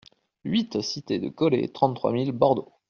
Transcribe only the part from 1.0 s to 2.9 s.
de Caulet, trente-trois mille Bordeaux